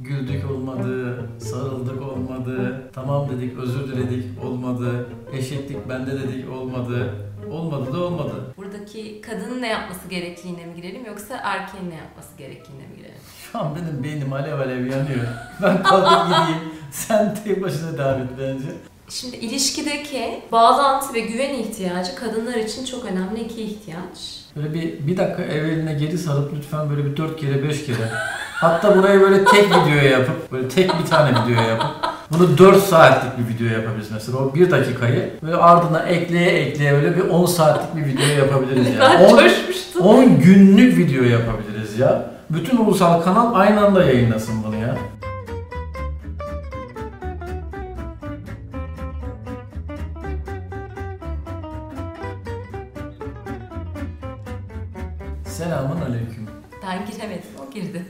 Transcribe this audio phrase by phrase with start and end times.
[0.00, 7.14] Güldük olmadı, sarıldık olmadı, tamam dedik özür diledik olmadı, eşitlik bende dedik olmadı,
[7.50, 8.54] olmadı da olmadı.
[8.56, 13.20] Buradaki kadının ne yapması gerektiğine mi girelim yoksa erkeğin ne yapması gerektiğine mi girelim?
[13.52, 15.26] Şu an benim beynim alev alev yanıyor.
[15.62, 18.68] Ben kalkıp gideyim, sen tek başına devam et bence.
[19.08, 24.44] Şimdi ilişkideki bağlantı ve güven ihtiyacı kadınlar için çok önemli iki ihtiyaç.
[24.56, 28.10] Böyle bir, bir dakika evveline geri sarıp lütfen böyle bir dört kere beş kere.
[28.60, 31.90] Hatta burayı böyle tek videoya yapıp, böyle tek bir tane videoya yapıp
[32.30, 34.38] bunu 4 saatlik bir video yapabiliriz mesela.
[34.38, 39.00] O bir dakikayı böyle ardına ekleye ekleye böyle bir 10 saatlik bir video yapabiliriz ya.
[39.00, 40.02] Ben 10, coşmuştum.
[40.02, 42.30] 10 günlük video yapabiliriz ya.
[42.50, 44.96] Bütün ulusal kanal aynı anda yayınlasın bunu ya.
[55.44, 56.46] Selamun aleyküm.
[56.86, 58.02] Ben giremedim, o girdi.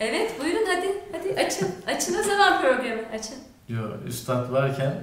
[0.00, 0.86] evet, buyurun hadi.
[1.12, 1.74] Hadi açın.
[1.86, 3.02] Açın o zaman programı.
[3.14, 3.36] Açın.
[3.68, 4.94] Yo, üstad varken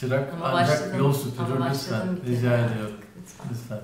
[0.00, 0.98] çırak Ama ancak başladım.
[0.98, 2.26] yol Ama başladım lütfen.
[2.26, 2.36] kere.
[2.36, 2.96] Rica ediyorum.
[3.20, 3.46] Lütfen.
[3.52, 3.80] Lütfen.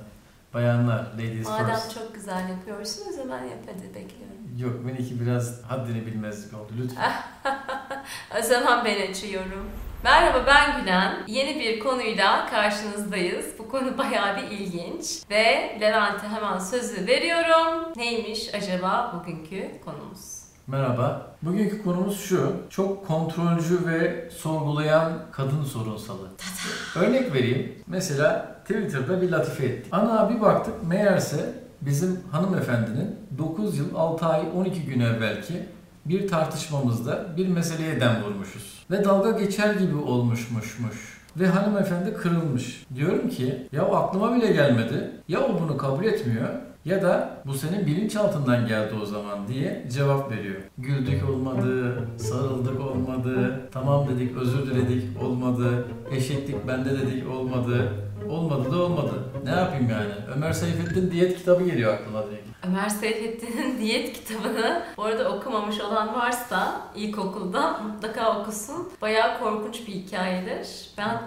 [0.54, 1.94] Bayanlar, ladies Madem first.
[1.94, 4.36] çok güzel yapıyorsun o zaman yap hadi bekliyorum.
[4.58, 7.12] Yok benimki biraz haddini bilmezlik oldu lütfen.
[8.38, 9.70] O zaman ben açıyorum.
[10.04, 11.14] Merhaba ben Gülen.
[11.26, 13.46] Yeni bir konuyla karşınızdayız.
[13.58, 15.22] Bu konu bayağı bir ilginç.
[15.30, 17.92] Ve Levent'e hemen sözü veriyorum.
[17.96, 20.35] Neymiş acaba bugünkü konumuz?
[20.68, 21.26] Merhaba.
[21.42, 22.52] Bugünkü konumuz şu.
[22.70, 26.28] Çok kontrolcü ve sorgulayan kadın sorunsalı.
[26.96, 27.72] Örnek vereyim.
[27.86, 29.92] Mesela Twitter'da bir latife ettik.
[29.92, 35.54] Ana bir baktık meğerse bizim hanımefendinin 9 yıl 6 ay 12 gün evvelki
[36.04, 38.84] bir tartışmamızda bir meseleye dem vurmuşuz.
[38.90, 41.16] Ve dalga geçer gibi olmuşmuşmuş.
[41.36, 42.86] Ve hanımefendi kırılmış.
[42.94, 45.10] Diyorum ki ya aklıma bile gelmedi.
[45.28, 46.48] Ya o bunu kabul etmiyor
[46.86, 50.56] ya da bu senin bilinçaltından geldi o zaman diye cevap veriyor.
[50.78, 57.92] Güldük olmadı, sarıldık olmadı, tamam dedik özür diledik olmadı, eşitlik bende dedik olmadı,
[58.28, 59.14] olmadı da olmadı.
[59.44, 60.12] Ne yapayım yani?
[60.36, 62.48] Ömer Seyfettin diyet kitabı geliyor aklıma direkt.
[62.66, 68.88] Ömer Seyfettin'in diyet kitabını bu arada okumamış olan varsa ilkokulda mutlaka okusun.
[69.02, 70.90] Bayağı korkunç bir hikayedir.
[70.98, 71.22] Ben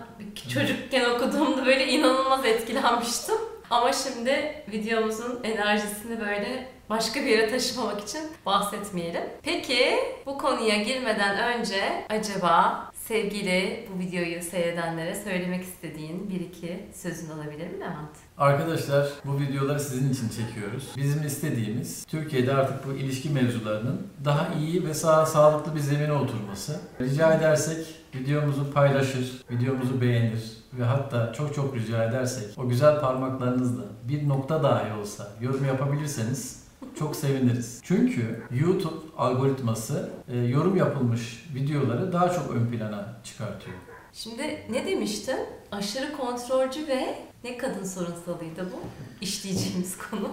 [0.50, 3.36] çocukken okuduğumda böyle inanılmaz etkilenmiştim.
[3.70, 9.24] Ama şimdi videomuzun enerjisini böyle başka bir yere taşımamak için bahsetmeyelim.
[9.44, 17.30] Peki bu konuya girmeden önce acaba sevgili bu videoyu seyredenlere söylemek istediğin bir iki sözün
[17.30, 18.16] olabilir mi Levent?
[18.38, 20.84] Arkadaşlar bu videoları sizin için çekiyoruz.
[20.98, 26.80] Bizim istediğimiz Türkiye'de artık bu ilişki mevzularının daha iyi ve sağ, sağlıklı bir zemine oturması.
[27.02, 27.86] Rica edersek
[28.16, 34.64] videomuzu paylaşır, videomuzu beğenir ve hatta çok çok rica edersek o güzel parmaklarınızla bir nokta
[34.64, 36.64] dahi olsa yorum yapabilirseniz
[37.00, 37.82] çok seviniriz.
[37.84, 43.78] Çünkü YouTube algoritması e, yorum yapılmış videoları daha çok ön plana çıkartıyor.
[44.14, 45.40] Şimdi ne demiştin?
[45.72, 48.80] Aşırı kontrolcü ve ne kadın sorunsalıydı bu?
[49.22, 50.30] İşleyeceğimiz konu.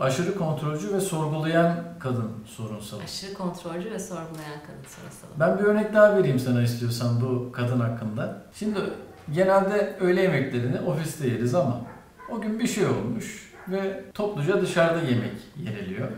[0.00, 3.02] Aşırı kontrolcü ve sorgulayan kadın sorunsalı.
[3.02, 5.30] Aşırı kontrolcü ve sorgulayan kadın sorunsalı.
[5.40, 8.42] Ben bir örnek daha vereyim sana istiyorsan bu kadın hakkında.
[8.54, 8.80] Şimdi
[9.34, 11.80] genelde öğle yemeklerini ofiste yeriz ama
[12.32, 16.08] o gün bir şey olmuş ve topluca dışarıda yemek yeniliyor.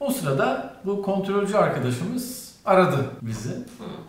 [0.00, 3.50] O sırada bu kontrolcü arkadaşımız aradı bizi.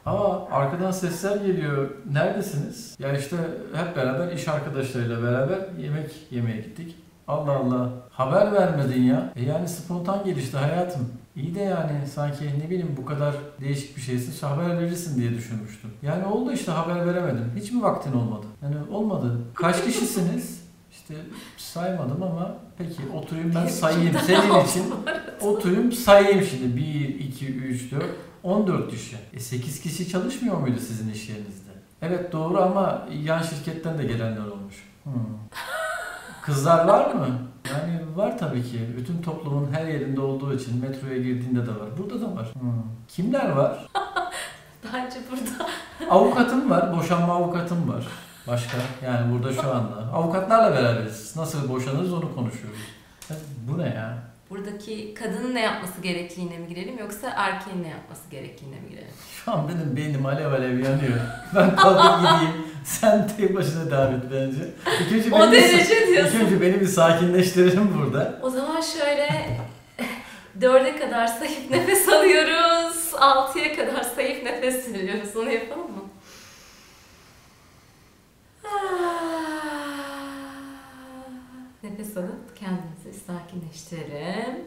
[0.05, 1.89] Aa arkadan sesler geliyor.
[2.11, 2.95] Neredesiniz?
[2.99, 3.37] Ya işte
[3.75, 6.95] hep beraber iş arkadaşlarıyla beraber yemek yemeye gittik.
[7.27, 7.89] Allah Allah.
[8.11, 9.33] Haber vermedin ya.
[9.35, 11.09] E yani spontan gelişti hayatım.
[11.41, 15.89] İyi de yani sanki ne bileyim bu kadar değişik bir şeysin haber verirsin diye düşünmüştüm.
[16.01, 17.51] Yani oldu işte haber veremedim.
[17.55, 18.45] Hiç mi vaktin olmadı?
[18.63, 19.37] Yani olmadı.
[19.55, 20.63] Kaç kişisiniz?
[20.91, 21.13] İşte
[21.57, 24.83] saymadım ama peki oturayım ben sayayım senin için.
[25.41, 26.77] Oturayım sayayım şimdi.
[26.77, 28.03] 1, 2, 3, 4,
[28.43, 29.17] 14 kişi.
[29.33, 31.69] E 8 kişi çalışmıyor muydu sizin iş yerinizde?
[32.01, 34.75] Evet doğru ama yan şirketten de gelenler olmuş.
[35.03, 35.13] Hmm.
[36.41, 37.27] Kızlar var mı?
[37.73, 38.79] Yani var tabii ki.
[38.97, 41.97] Bütün toplumun her yerinde olduğu için metroya girdiğinde de var.
[41.97, 42.47] Burada da var.
[42.59, 42.71] Hmm.
[43.07, 43.87] Kimler var?
[44.93, 45.69] Bence burada
[46.09, 46.97] Avukatım var.
[46.97, 48.07] Boşanma avukatım var.
[48.47, 48.77] Başka?
[49.05, 49.95] Yani burada şu anda.
[50.13, 51.35] Avukatlarla beraberiz.
[51.35, 52.79] Nasıl boşanırız onu konuşuyoruz.
[53.67, 54.29] Bu ne ya?
[54.49, 59.13] buradaki kadının ne yapması gerektiğine mi girelim yoksa erkeğin ne yapması gerektiğine mi girelim?
[59.45, 61.19] Şu an benim beynim alev alev yanıyor.
[61.55, 62.68] Ben kalkıp gideyim.
[62.99, 64.69] Sen tek başına devam et bence.
[65.01, 66.39] İlk önce O beni derece İlk diyorsun.
[66.39, 68.39] önce beni bir sakinleştirelim burada.
[68.41, 69.57] O zaman şöyle
[70.61, 73.11] dörde kadar sayıp nefes alıyoruz.
[73.19, 75.35] Altıya kadar sayıp nefes veriyoruz.
[75.37, 76.03] Onu yapalım mı?
[81.83, 84.65] Nefes alıp kendimizi sakinleştirelim.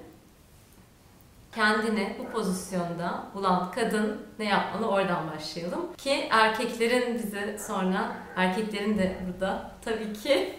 [1.54, 5.96] Kendini bu pozisyonda bulan kadın ne yapmalı oradan başlayalım.
[5.96, 10.54] Ki erkeklerin bize sonra, erkeklerin de burada tabii ki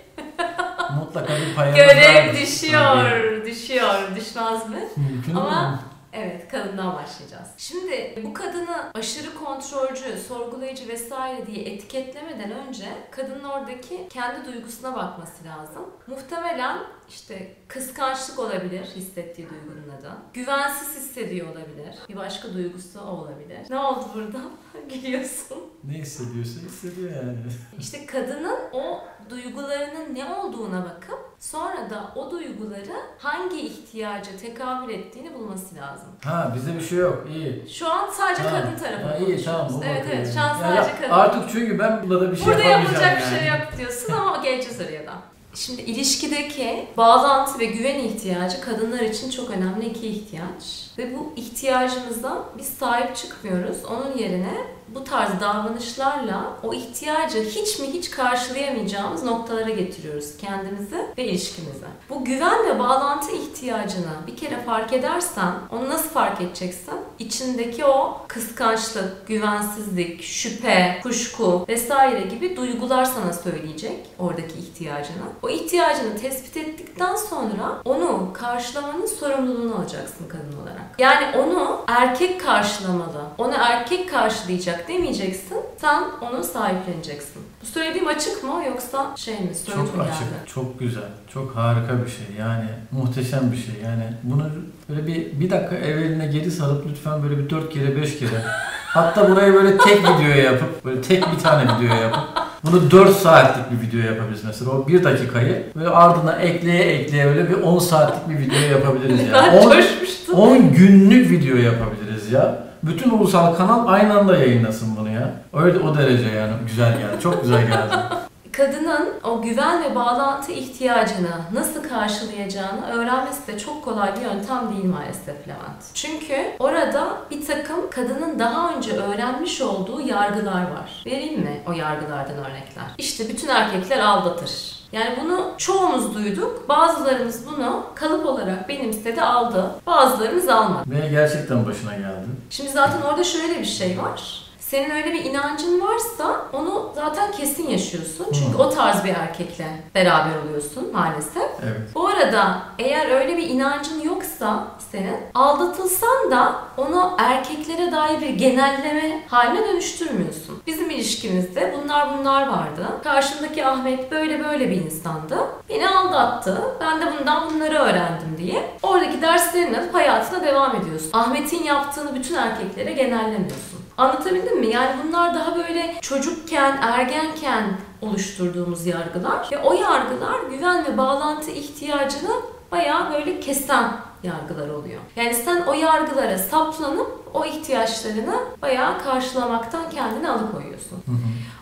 [1.00, 4.80] Mutlaka bir payımız görev düşüyor, düşüyor, düşmez mi?
[4.98, 5.80] Mümkün Ama- mü?
[6.14, 7.48] Evet, kadından başlayacağız.
[7.58, 15.44] Şimdi bu kadını aşırı kontrolcü, sorgulayıcı vesaire diye etiketlemeden önce kadının oradaki kendi duygusuna bakması
[15.46, 15.90] lazım.
[16.08, 16.78] Muhtemelen
[17.10, 20.12] işte kıskançlık olabilir hissettiği duygunun adı.
[20.34, 21.96] Güvensiz hissediyor olabilir.
[22.10, 23.60] Bir başka duygusu o olabilir.
[23.70, 24.42] Ne oldu burada?
[24.94, 25.58] Gülüyorsun.
[25.84, 27.38] Ne hissediyorsa hissediyor yani.
[27.80, 35.34] İşte kadının o duygularının ne olduğuna bakıp sonra da o duyguları hangi ihtiyaca tekabül ettiğini
[35.34, 36.08] bulması lazım.
[36.24, 37.28] Ha bizde bir şey yok.
[37.36, 37.66] İyi.
[37.74, 39.68] Şu an sadece Ha, kadın tarafı Ha, iyi tamam.
[39.74, 41.14] bu Evet bakıyor evet şu an Yani sadece kadın.
[41.14, 43.34] Artık çünkü ben burada da bir şey Burada yapamayacağım yapılacak yani.
[43.34, 45.14] bir şey yok diyorsun ama geleceğiz oraya da.
[45.56, 50.90] Şimdi ilişkideki bağlantı ve güven ihtiyacı kadınlar için çok önemli iki ihtiyaç.
[50.98, 53.78] Ve bu ihtiyacımıza biz sahip çıkmıyoruz.
[53.86, 54.54] Onun yerine
[54.88, 61.86] bu tarz davranışlarla o ihtiyacı hiç mi hiç karşılayamayacağımız noktalara getiriyoruz kendimizi ve ilişkimizi.
[62.10, 66.94] Bu güven ve bağlantı ihtiyacını bir kere fark edersen onu nasıl fark edeceksin?
[67.20, 75.24] İçindeki o kıskançlık, güvensizlik, şüphe, kuşku vesaire gibi duygular sana söyleyecek oradaki ihtiyacını.
[75.44, 80.82] O ihtiyacını tespit ettikten sonra onu karşılamanın sorumluluğunu alacaksın kadın olarak.
[80.98, 83.24] Yani onu erkek karşılamalı.
[83.38, 85.58] Onu erkek karşılayacak demeyeceksin.
[85.78, 87.42] Sen onu sahipleneceksin.
[87.62, 89.56] Bu söylediğim açık mı yoksa şey mi?
[89.56, 90.50] Soyut Çok mu açık, geldi?
[90.54, 92.26] çok güzel, çok harika bir şey.
[92.40, 93.76] Yani muhteşem bir şey.
[93.84, 94.44] Yani bunu
[94.90, 98.42] böyle bir bir dakika evveline geri sarıp lütfen böyle bir dört kere beş kere
[98.88, 102.24] hatta buraya böyle tek videoya yapıp böyle tek bir tane videoya yapıp
[102.64, 104.72] bunu 4 saatlik bir video yapabiliriz mesela.
[104.72, 109.34] O bir dakikayı böyle ardına ekleye ekleye böyle bir 10 saatlik bir video yapabiliriz yani.
[109.34, 110.36] Ben 10, coşmuştum.
[110.36, 112.64] 10 günlük video yapabiliriz ya.
[112.84, 115.34] Bütün ulusal kanal aynı anda yayınlasın bunu ya.
[115.54, 117.22] Öyle o derece yani güzel geldi.
[117.24, 117.96] Çok güzel geldi.
[118.52, 124.86] Kadının o güven ve bağlantı ihtiyacını nasıl karşılayacağını öğrenmesi de çok kolay bir yöntem değil
[124.86, 125.84] maalesef Levent.
[125.94, 131.04] Çünkü orada bir takım kadının daha önce öğrenmiş olduğu yargılar var.
[131.06, 132.84] Vereyim mi o yargılardan örnekler?
[132.98, 134.83] İşte bütün erkekler aldatır.
[134.94, 136.70] Yani bunu çoğumuz duyduk.
[136.70, 139.66] Bazılarımız bunu kalıp olarak benimsedi, aldı.
[139.88, 140.84] Bazılarımız almadı.
[140.88, 142.26] Ve gerçekten başına geldi.
[142.50, 144.43] Şimdi zaten orada şöyle bir şey var.
[144.74, 148.28] Senin öyle bir inancın varsa onu zaten kesin yaşıyorsun.
[148.34, 149.66] Çünkü o tarz bir erkekle
[149.96, 151.50] beraber oluyorsun maalesef.
[151.64, 151.96] Evet.
[151.96, 159.24] Bu arada eğer öyle bir inancın yoksa senin aldatılsan da onu erkeklere dair bir genelleme
[159.28, 160.62] haline dönüştürmüyorsun.
[160.68, 162.88] Bizim ilişkimizde bunlar bunlar vardı.
[163.04, 165.38] Karşımdaki Ahmet böyle böyle bir insandı.
[165.70, 166.62] Beni aldattı.
[166.82, 168.70] Ben de bundan bunları öğrendim diye.
[168.84, 171.10] Oradaki derslerini hayatına devam ediyorsun.
[171.14, 173.73] Ahmet'in yaptığını bütün erkeklere genellemiyorsun.
[173.98, 174.68] Anlatabildim mi?
[174.68, 177.64] Yani bunlar daha böyle çocukken, ergenken
[178.02, 182.32] oluşturduğumuz yargılar ve o yargılar güven ve bağlantı ihtiyacını
[182.72, 183.92] bayağı böyle kesen
[184.24, 185.02] yargılar oluyor.
[185.16, 191.04] Yani sen o yargılara saplanıp o ihtiyaçlarını bayağı karşılamaktan kendini alıkoyuyorsun.
[191.06, 191.16] Hı hı.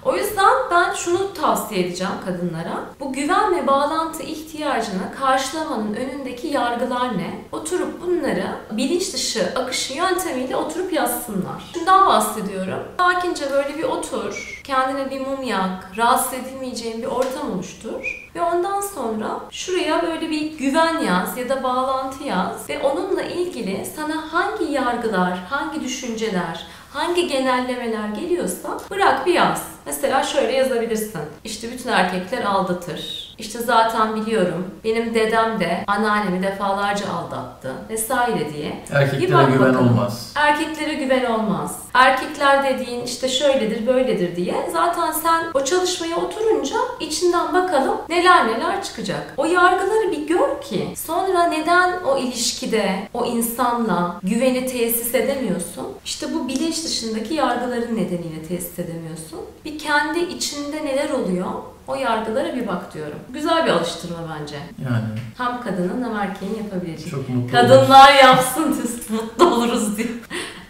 [0.05, 2.79] O yüzden ben şunu tavsiye edeceğim kadınlara.
[2.99, 7.41] Bu güven ve bağlantı ihtiyacını karşılamanın önündeki yargılar ne?
[7.51, 11.71] Oturup bunları bilinç dışı akışı yöntemiyle oturup yazsınlar.
[11.73, 12.83] Şundan bahsediyorum.
[12.99, 18.29] Sakince böyle bir otur, kendine bir mum yak, rahatsız edilmeyeceğin bir ortam oluştur.
[18.35, 23.87] Ve ondan sonra şuraya böyle bir güven yaz ya da bağlantı yaz ve onunla ilgili
[23.95, 29.71] sana hangi yargılar, hangi düşünceler, hangi genellemeler geliyorsa bırak bir yaz.
[29.85, 31.21] Mesela şöyle yazabilirsin.
[31.43, 33.31] İşte bütün erkekler aldatır.
[33.37, 38.83] İşte zaten biliyorum benim dedem de anneannemi defalarca aldattı vesaire diye.
[38.89, 39.87] Bir Erkeklere bak güven bakalım.
[39.89, 40.31] olmaz.
[40.35, 41.79] Erkeklere güven olmaz.
[41.93, 48.83] Erkekler dediğin işte şöyledir böyledir diye zaten sen o çalışmaya oturunca içinden bakalım neler neler
[48.83, 49.33] çıkacak.
[49.37, 55.87] O yargıları bir gör ki sonra neden o ilişkide o insanla güveni tesis edemiyorsun?
[56.05, 59.39] İşte bu bilinç dışındaki yargıların nedeniyle tesis edemiyorsun.
[59.65, 61.47] Bir kendi içinde neler oluyor?
[61.87, 63.19] O yargılara bir bak diyorum.
[63.29, 64.55] Güzel bir alıştırma bence.
[64.83, 65.03] Yani
[65.37, 67.09] Hem kadının hem erkeğin yapabileceği.
[67.11, 67.51] çok mutlu.
[67.51, 70.07] Kadınlar yapsın biz mutlu oluruz diye.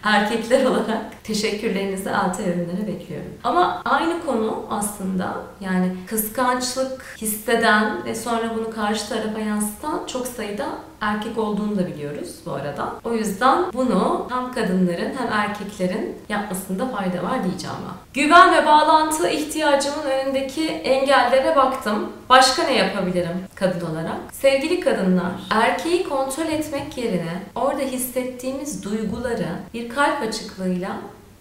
[0.02, 3.28] Erkekler olarak teşekkürlerinizi altı ürünlere bekliyorum.
[3.44, 10.66] Ama aynı konu aslında yani kıskançlık hisseden ve sonra bunu karşı tarafa yansıtan çok sayıda
[11.02, 12.92] erkek olduğunu da biliyoruz bu arada.
[13.04, 18.22] O yüzden bunu hem kadınların hem erkeklerin yapmasında fayda var diyeceğim ben.
[18.22, 22.12] Güven ve bağlantı ihtiyacımın önündeki engellere baktım.
[22.28, 24.16] Başka ne yapabilirim kadın olarak?
[24.32, 30.90] Sevgili kadınlar, erkeği kontrol etmek yerine orada hissettiğimiz duyguları bir kalp açıklığıyla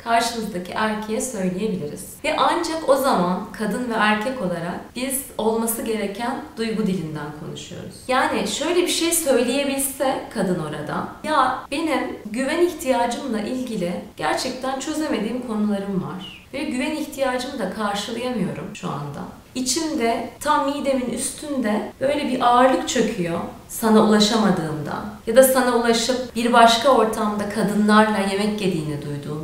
[0.03, 2.05] karşımızdaki erkeğe söyleyebiliriz.
[2.23, 7.95] Ve ancak o zaman kadın ve erkek olarak biz olması gereken duygu dilinden konuşuyoruz.
[8.07, 16.03] Yani şöyle bir şey söyleyebilse kadın orada, ya benim güven ihtiyacımla ilgili gerçekten çözemediğim konularım
[16.03, 16.47] var.
[16.53, 19.21] Ve güven ihtiyacımı da karşılayamıyorum şu anda.
[19.55, 23.39] İçimde tam midemin üstünde böyle bir ağırlık çöküyor
[23.69, 29.01] sana ulaşamadığımda ya da sana ulaşıp bir başka ortamda kadınlarla yemek yediğini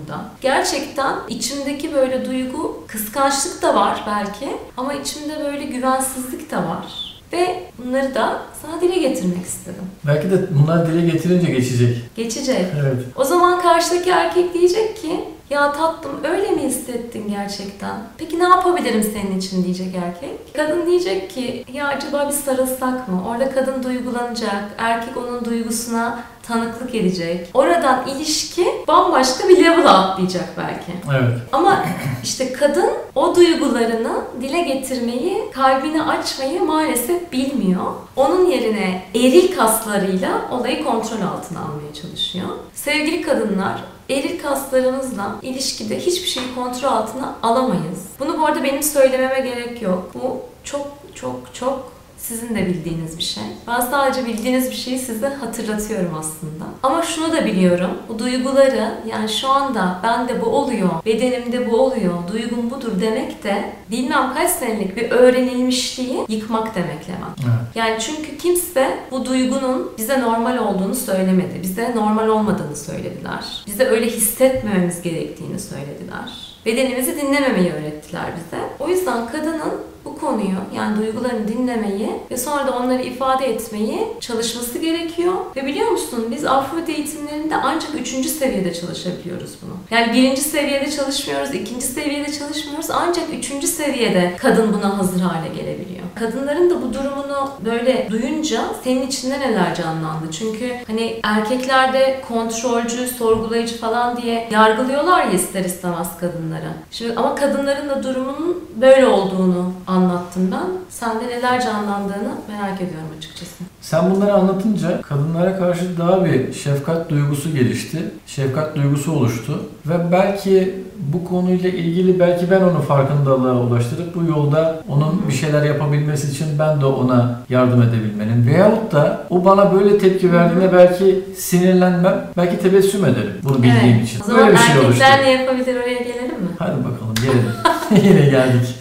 [0.08, 7.08] duyduğumda gerçekten içimdeki böyle duygu kıskançlık da var belki ama içimde böyle güvensizlik de var.
[7.34, 9.84] Ve bunları da sana dile getirmek istedim.
[10.08, 11.98] Belki de bunlar dile getirince geçecek.
[12.16, 12.66] Geçecek.
[12.82, 13.04] Evet.
[13.16, 17.96] O zaman karşıdaki erkek diyecek ki ya tatlım öyle mi hissettin gerçekten?
[18.18, 20.54] Peki ne yapabilirim senin için diyecek erkek.
[20.54, 23.24] Kadın diyecek ki ya acaba bir sarılsak mı?
[23.30, 24.64] Orada kadın duygulanacak.
[24.78, 27.48] Erkek onun duygusuna tanıklık edecek.
[27.54, 30.92] Oradan ilişki bambaşka bir level'a atlayacak belki.
[31.12, 31.39] Evet.
[31.51, 31.86] Ama
[32.24, 37.86] işte kadın o duygularını dile getirmeyi, kalbini açmayı maalesef bilmiyor.
[38.16, 42.48] Onun yerine eril kaslarıyla olayı kontrol altına almaya çalışıyor.
[42.74, 48.06] Sevgili kadınlar, eril kaslarımızla ilişkide hiçbir şeyi kontrol altına alamayız.
[48.20, 50.12] Bunu bu arada benim söylememe gerek yok.
[50.13, 53.44] Bu çok çok çok sizin de bildiğiniz bir şey.
[53.68, 56.64] Ben sadece bildiğiniz bir şeyi size hatırlatıyorum aslında.
[56.84, 57.92] Ama şunu da biliyorum.
[58.10, 63.74] Bu duyguları yani şu anda bende bu oluyor, bedenimde bu oluyor, duygum budur demek de
[63.92, 67.38] bilmem kaç senelik bir öğrenilmişliği yıkmak demek Levent.
[67.40, 67.76] evet.
[67.76, 71.60] Yani çünkü kimse bu duygunun bize normal olduğunu söylemedi.
[71.64, 73.64] Bize normal olmadığını söylediler.
[73.68, 76.48] Bize öyle hissetmememiz gerektiğini söylediler.
[76.66, 78.64] Bedenimizi dinlememeyi öğrettiler bize.
[78.80, 79.74] O yüzden kadının
[80.08, 85.34] bu konuyu yani duygularını dinlemeyi ve sonra da onları ifade etmeyi çalışması gerekiyor.
[85.56, 89.74] Ve biliyor musun biz Afrodit eğitimlerinde ancak üçüncü seviyede çalışabiliyoruz bunu.
[89.92, 92.90] Yani birinci seviyede çalışmıyoruz, ikinci seviyede çalışmıyoruz.
[92.92, 96.04] Ancak üçüncü seviyede kadın buna hazır hale gelebiliyor.
[96.16, 100.32] Kadınların da bu durumunu böyle duyunca senin içinde neler canlandı?
[100.32, 106.70] Çünkü hani erkeklerde kontrolcü, sorgulayıcı falan diye yargılıyorlar ya ister istemez kadınları.
[106.92, 110.68] Şimdi ama kadınların da durumunun böyle olduğunu anlattım ben.
[110.89, 113.56] Sende neler canlandığını merak ediyorum açıkçası.
[113.82, 117.98] Sen bunları anlatınca kadınlara karşı daha bir şefkat duygusu gelişti.
[118.27, 119.60] Şefkat duygusu oluştu.
[119.86, 120.75] Ve belki
[121.13, 126.48] bu konuyla ilgili belki ben onu farkındalığa ulaştırıp bu yolda onun bir şeyler yapabilmesi için
[126.60, 132.60] ben de ona yardım edebilmenin veyahut da o bana böyle tepki verdiğinde belki sinirlenmem, belki
[132.60, 134.08] tebessüm ederim bunu bildiğim Evet.
[134.10, 134.22] için.
[134.22, 135.04] O zaman Böyle bir şey oluştu.
[135.04, 136.50] erkekler ne yapabilir oraya gelelim mi?
[136.60, 138.08] Hadi bakalım gelelim.
[138.10, 138.75] Yine geldik.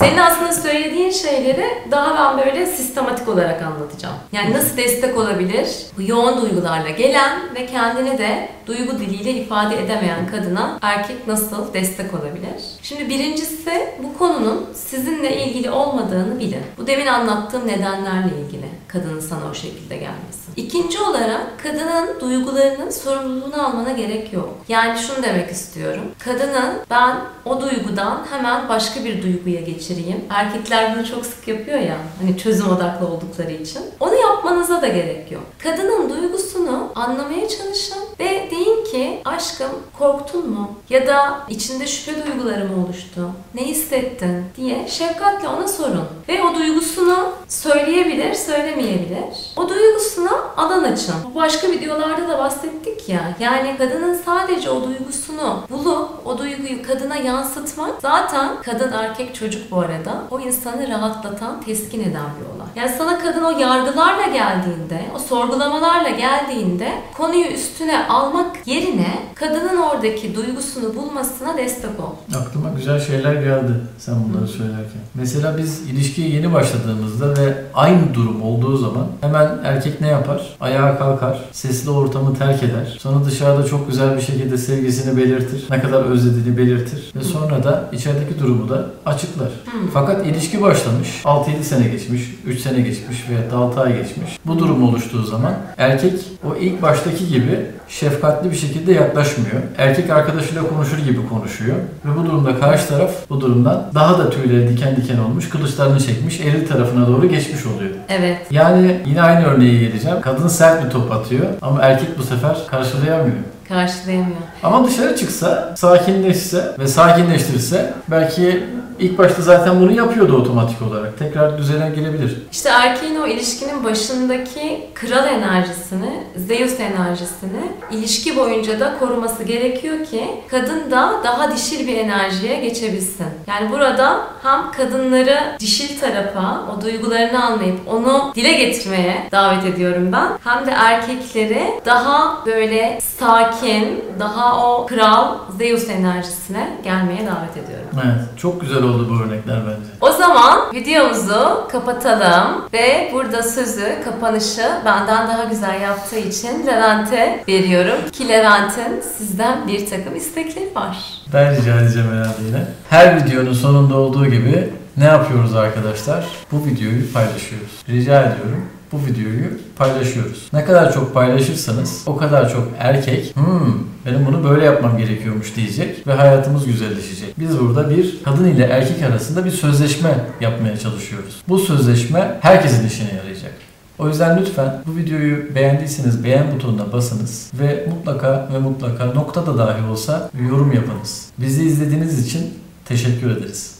[0.00, 4.14] Senin aslında söylediğin şeyleri daha ben böyle sistematik olarak anlatacağım.
[4.32, 5.66] Yani nasıl destek olabilir?
[5.98, 12.14] Bu yoğun duygularla gelen ve kendini de duygu diliyle ifade edemeyen kadına erkek nasıl destek
[12.14, 12.62] olabilir?
[12.82, 16.62] Şimdi birincisi bu konunun sizinle ilgili olmadığını bilin.
[16.78, 20.39] Bu demin anlattığım nedenlerle ilgili kadının sana o şekilde gelmesi.
[20.56, 24.48] İkinci olarak kadının duygularının sorumluluğunu almana gerek yok.
[24.68, 26.02] Yani şunu demek istiyorum.
[26.24, 30.24] Kadının ben o duygudan hemen başka bir duyguya geçireyim.
[30.30, 31.96] Erkekler bunu çok sık yapıyor ya.
[32.20, 33.82] Hani çözüm odaklı oldukları için.
[34.00, 35.42] Onu yapmanıza da gerek yok.
[35.62, 40.70] Kadının duygusunu anlamaya çalışın ve deyin ki aşkım korktun mu?
[40.90, 43.30] Ya da içinde şüphe duyguları mı oluştu?
[43.54, 44.44] Ne hissettin?
[44.56, 46.04] diye şefkatle ona sorun.
[46.28, 49.24] Ve o duygusunu söyleyebilir, söylemeyebilir.
[49.56, 51.14] O duygusuna alan açın.
[51.30, 53.36] Bu başka videolarda da bahsettik ya.
[53.40, 59.80] Yani kadının sadece o duygusunu bulup o duyguyu kadına yansıtmak zaten kadın erkek çocuk bu
[59.80, 62.66] arada o insanı rahatlatan, teskin eden bir olay.
[62.76, 70.34] Yani sana kadın o yargılarla geldiğinde, o sorgulamalarla geldiğinde konuyu üstüne almak yerine kadının oradaki
[70.36, 72.36] duygusunu bulmasına destek ol.
[72.40, 75.00] Aklıma güzel şeyler geldi sen bunları söylerken.
[75.14, 80.29] Mesela biz ilişkiye yeni başladığımızda ve aynı durum olduğu zaman hemen erkek ne yapar?
[80.60, 82.96] Ayağa kalkar, sesli ortamı terk eder.
[83.00, 85.64] Sonra dışarıda çok güzel bir şekilde sevgisini belirtir.
[85.70, 87.12] Ne kadar özlediğini belirtir.
[87.16, 89.48] Ve sonra da içerideki durumu da açıklar.
[89.94, 94.38] Fakat ilişki başlamış, 6-7 sene geçmiş, 3 sene geçmiş veya da 6 ay geçmiş.
[94.46, 96.12] Bu durum oluştuğu zaman erkek
[96.44, 97.58] o ilk baştaki gibi
[97.88, 99.62] şefkatli bir şekilde yaklaşmıyor.
[99.78, 101.76] Erkek arkadaşıyla konuşur gibi konuşuyor.
[102.04, 106.40] Ve bu durumda karşı taraf bu durumdan daha da tüyleri diken diken olmuş, kılıçlarını çekmiş,
[106.40, 107.90] eril tarafına doğru geçmiş oluyor.
[108.08, 108.38] Evet.
[108.50, 110.19] Yani yine aynı örneğe geleceğim.
[110.20, 113.36] Kadın sert bir top atıyor ama erkek bu sefer karşılayamıyor.
[113.68, 114.36] Karşılayamıyor.
[114.62, 118.64] Ama dışarı çıksa, sakinleşse ve sakinleştirirse belki
[119.00, 121.18] ilk başta zaten bunu yapıyordu otomatik olarak.
[121.18, 122.36] Tekrar düzene girebilir.
[122.52, 130.24] İşte erkeğin o ilişkinin başındaki kral enerjisini, Zeus enerjisini ilişki boyunca da koruması gerekiyor ki
[130.50, 133.26] kadın da daha dişil bir enerjiye geçebilsin.
[133.46, 140.28] Yani burada hem kadınları dişil tarafa, o duygularını anlayıp onu dile getirmeye davet ediyorum ben.
[140.44, 147.86] Hem de erkekleri daha böyle sakin, daha o kral Zeus enerjisine gelmeye davet ediyorum.
[147.94, 149.90] Evet, çok güzel oldu bu örnekler bence.
[150.00, 158.10] O zaman videomuzu kapatalım ve burada sözü, kapanışı benden daha güzel yaptığı için Levent'e veriyorum.
[158.12, 160.98] Ki Levent'in sizden bir takım istekleri var.
[161.32, 162.64] Ben rica edeceğim herhalde yine.
[162.90, 166.24] Her videonun sonunda olduğu gibi ne yapıyoruz arkadaşlar?
[166.52, 167.70] Bu videoyu paylaşıyoruz.
[167.88, 168.64] Rica ediyorum.
[168.92, 170.48] Bu videoyu paylaşıyoruz.
[170.52, 173.74] Ne kadar çok paylaşırsanız o kadar çok erkek hmm,
[174.06, 177.38] benim bunu böyle yapmam gerekiyormuş diyecek ve hayatımız güzelleşecek.
[177.38, 181.42] Biz burada bir kadın ile erkek arasında bir sözleşme yapmaya çalışıyoruz.
[181.48, 183.52] Bu sözleşme herkesin işine yarayacak.
[183.98, 189.58] O yüzden lütfen bu videoyu beğendiyseniz beğen butonuna basınız ve mutlaka ve mutlaka nokta da
[189.58, 191.26] dahi olsa yorum yapınız.
[191.38, 192.54] Bizi izlediğiniz için
[192.84, 193.79] teşekkür ederiz.